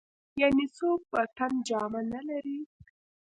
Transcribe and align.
يعنې 0.41 0.65
څوک 0.77 0.99
په 1.11 1.21
تن 1.37 1.51
جامه 1.67 2.01
نه 2.13 2.21
لري. 2.29 2.59